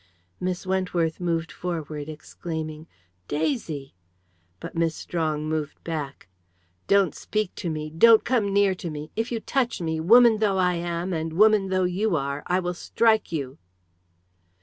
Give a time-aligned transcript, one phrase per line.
[0.39, 2.87] Miss Wentworth moved forward, exclaiming
[3.27, 3.93] "Daisy!"
[4.59, 6.27] But Miss Strong moved back.
[6.87, 7.91] "Don't speak to me!
[7.91, 9.11] Don't come near to me!
[9.15, 12.73] If you touch me, woman though I am, and woman though you are, I will
[12.73, 13.59] strike you!"